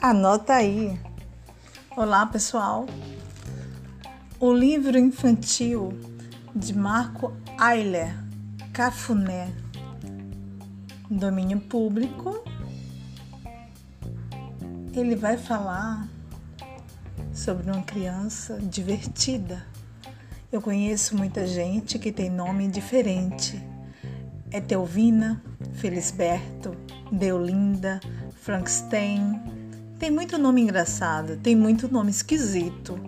[0.00, 0.96] Anota aí.
[1.96, 2.86] Olá, pessoal.
[4.38, 5.92] O livro infantil
[6.54, 8.16] de Marco Ailer,
[8.72, 9.52] Cafuné,
[11.10, 12.44] domínio público.
[14.94, 16.06] Ele vai falar
[17.32, 19.66] sobre uma criança divertida.
[20.52, 23.60] Eu conheço muita gente que tem nome diferente.
[24.52, 26.76] É Telvina, Felisberto,
[27.10, 27.98] Deolinda,
[28.36, 29.57] Frankenstein.
[29.98, 33.00] Tem muito nome engraçado, tem muito nome esquisito.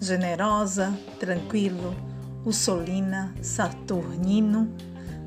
[0.00, 1.92] Generosa, Tranquilo,
[2.44, 4.70] Ussolina, Saturnino.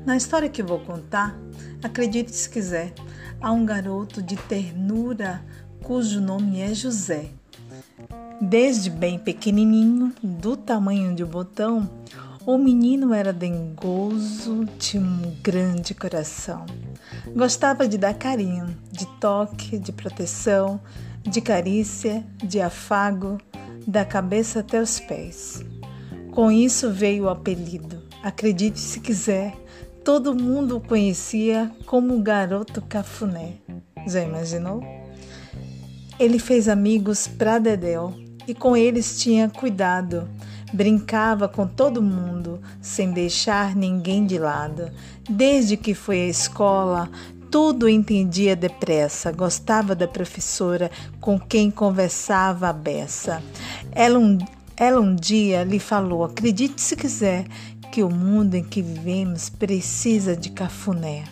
[0.06, 1.38] Na história que vou contar,
[1.82, 2.94] acredite se quiser,
[3.38, 5.44] há um garoto de ternura
[5.82, 7.28] cujo nome é José.
[8.40, 11.90] Desde bem pequenininho, do tamanho de um botão,
[12.46, 16.64] o menino era dengoso, tinha um grande coração.
[17.36, 20.80] Gostava de dar carinho, de toque, de proteção,
[21.22, 23.38] de carícia, de afago,
[23.86, 25.64] da cabeça até os pés.
[26.32, 28.02] Com isso veio o apelido.
[28.22, 29.54] Acredite se quiser,
[30.04, 33.54] todo mundo o conhecia como o garoto cafuné.
[34.06, 34.82] Já imaginou?
[36.18, 38.14] Ele fez amigos pra Dedéu
[38.46, 40.28] e com eles tinha cuidado.
[40.72, 44.90] Brincava com todo mundo, sem deixar ninguém de lado.
[45.28, 47.10] Desde que foi à escola,
[47.50, 53.42] tudo entendia depressa, gostava da professora com quem conversava a beça.
[53.90, 54.38] Ela um,
[54.76, 57.46] ela um dia lhe falou: acredite se quiser,
[57.90, 61.24] que o mundo em que vivemos precisa de cafuné.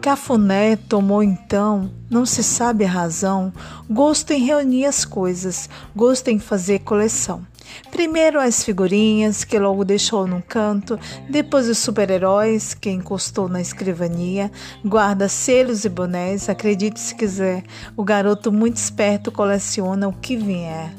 [0.00, 3.52] Cafuné tomou então, não se sabe a razão,
[3.90, 7.44] gosto em reunir as coisas, gosto em fazer coleção.
[7.90, 10.98] Primeiro as figurinhas, que logo deixou num canto,
[11.28, 14.50] depois os super-heróis, que encostou na escrivania,
[14.84, 17.62] guarda selos e bonés, acredite se quiser,
[17.96, 20.92] o garoto muito esperto coleciona o que vier.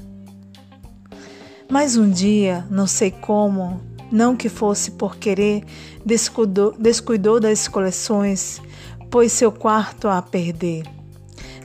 [1.70, 5.64] Mas um dia, não sei como, não que fosse por querer,
[6.06, 8.62] descuidou, descuidou das coleções,
[9.10, 10.84] pôs seu quarto a perder.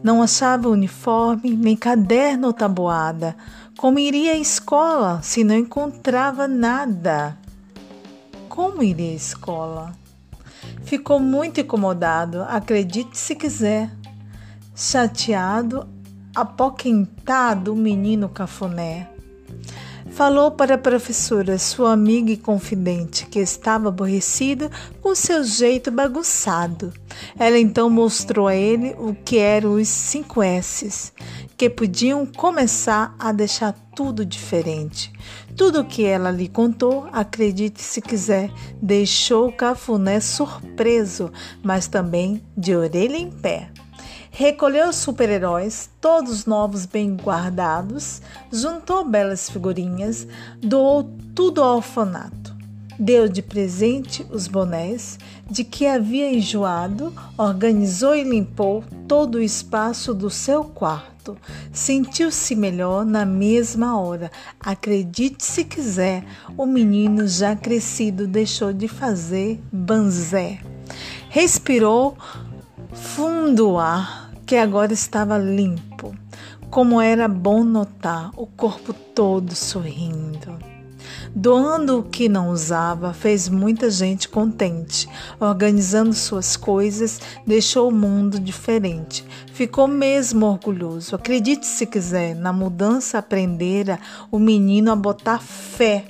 [0.03, 3.37] Não achava uniforme, nem caderno ou tabuada.
[3.81, 7.39] Como iria à escola se não encontrava nada?
[8.47, 9.93] Como iria à escola?
[10.85, 13.91] Ficou muito incomodado, acredite se quiser.
[14.77, 15.89] Chateado,
[16.37, 19.09] apoquentado o menino cafuné.
[20.21, 24.71] Falou para a professora, sua amiga e confidente, que estava aborrecida
[25.01, 26.93] com seu jeito bagunçado.
[27.39, 31.11] Ela então mostrou a ele o que eram os cinco S's,
[31.57, 35.11] que podiam começar a deixar tudo diferente.
[35.57, 41.33] Tudo o que ela lhe contou, acredite se quiser, deixou o cafuné surpreso,
[41.63, 43.71] mas também de orelha em pé.
[44.31, 50.27] Recolheu super-heróis, todos novos bem guardados, juntou belas figurinhas,
[50.63, 52.55] doou tudo ao orfanato.
[52.99, 55.19] Deu de presente os bonés
[55.51, 61.37] de que havia enjoado, organizou e limpou todo o espaço do seu quarto.
[61.73, 64.31] Sentiu-se melhor na mesma hora.
[64.61, 66.25] Acredite se quiser,
[66.57, 70.61] o menino já crescido deixou de fazer banzé.
[71.31, 72.17] Respirou
[72.93, 74.20] fundo o ar,
[74.51, 76.13] que agora estava limpo.
[76.71, 80.59] Como era bom notar o corpo todo sorrindo.
[81.33, 85.09] Doando o que não usava, fez muita gente contente.
[85.39, 89.25] Organizando suas coisas, deixou o mundo diferente.
[89.53, 91.15] Ficou mesmo orgulhoso.
[91.15, 94.01] Acredite se quiser, na mudança aprendera
[94.33, 96.07] o menino a botar fé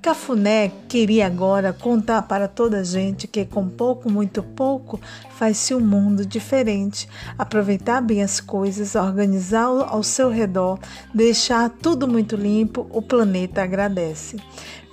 [0.00, 5.00] Cafuné queria agora contar para toda a gente que com pouco, muito pouco,
[5.34, 7.08] faz-se um mundo diferente.
[7.36, 10.78] Aproveitar bem as coisas, organizar ao seu redor,
[11.12, 14.36] deixar tudo muito limpo, o planeta agradece.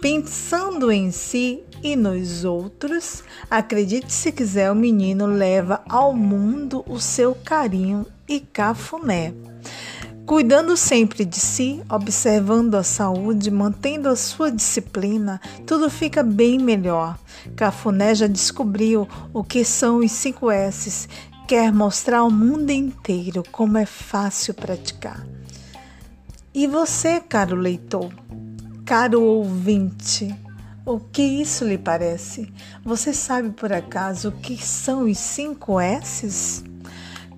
[0.02, 7.00] Pensando em si e nos outros, acredite se quiser, o menino leva ao mundo o
[7.00, 9.34] seu carinho e cafuné.
[10.26, 17.20] Cuidando sempre de si, observando a saúde, mantendo a sua disciplina, tudo fica bem melhor.
[17.56, 21.08] Cafuné já descobriu o que são os 5 S's,
[21.48, 25.24] quer mostrar ao mundo inteiro como é fácil praticar.
[26.52, 28.12] E você, caro leitor,
[28.84, 30.36] caro ouvinte,
[30.84, 32.52] o que isso lhe parece?
[32.84, 36.64] Você sabe por acaso o que são os 5 S's?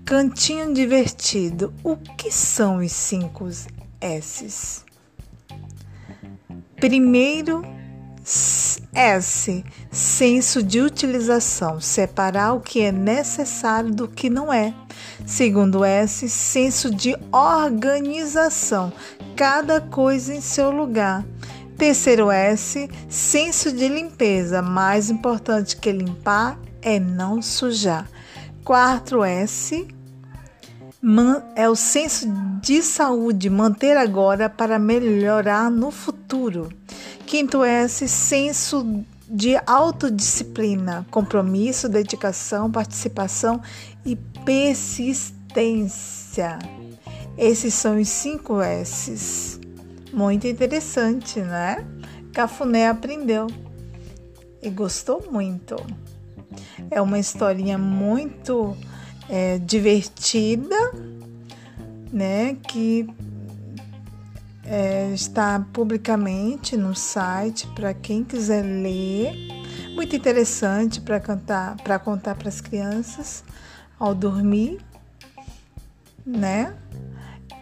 [0.07, 1.74] Cantinho divertido.
[1.83, 3.50] O que são os cinco
[4.00, 4.86] S's?
[6.77, 7.62] Primeiro
[8.94, 14.74] S, senso de utilização, separar o que é necessário do que não é.
[15.25, 18.94] Segundo S, senso de organização,
[19.36, 21.25] cada coisa em seu lugar.
[21.77, 24.62] Terceiro S, senso de limpeza.
[24.62, 28.09] Mais importante que limpar é não sujar.
[28.63, 29.96] Quarto S,
[31.55, 32.27] é o senso
[32.61, 36.69] de saúde, manter agora para melhorar no futuro.
[37.25, 43.61] Quinto S, senso de autodisciplina, compromisso, dedicação, participação
[44.05, 44.15] e
[44.45, 45.38] persistência.
[47.38, 49.59] Esses são os cinco S's.
[50.11, 51.85] Muito interessante, né?
[52.33, 53.47] Cafuné aprendeu
[54.61, 55.75] e gostou muito.
[56.89, 58.75] É uma historinha muito
[59.29, 60.75] é, divertida,
[62.12, 62.56] né?
[62.68, 63.07] Que
[64.65, 69.33] é, está publicamente no site para quem quiser ler.
[69.94, 73.44] Muito interessante para cantar, para contar para as crianças
[74.00, 74.79] ao dormir,
[76.25, 76.75] né?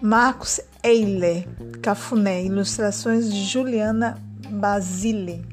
[0.02, 1.48] Marcos Eiler,
[1.82, 5.46] Cafuné, ilustrações de Juliana Basile.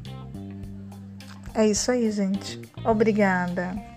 [1.54, 2.60] É isso aí, gente.
[2.84, 3.91] Obrigada.